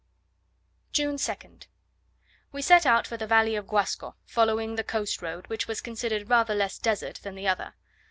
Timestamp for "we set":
2.51-2.87